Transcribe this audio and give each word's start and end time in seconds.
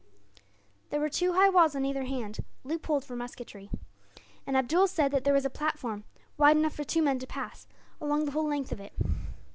There 0.89 0.99
were 0.99 1.09
two 1.11 1.33
high 1.33 1.49
walls 1.49 1.75
on 1.75 1.85
either 1.85 2.05
hand, 2.05 2.39
loopholed 2.63 3.05
for 3.05 3.15
musketry; 3.15 3.69
and 4.47 4.57
Abdool 4.57 4.87
said 4.87 5.11
that 5.11 5.25
there 5.25 5.33
was 5.35 5.45
a 5.45 5.49
platform, 5.51 6.05
wide 6.39 6.57
enough 6.57 6.73
for 6.73 6.83
two 6.83 7.03
men 7.03 7.19
to 7.19 7.27
pass, 7.27 7.67
along 8.01 8.25
the 8.25 8.31
whole 8.31 8.47
length 8.47 8.71
of 8.71 8.79
it. 8.79 8.93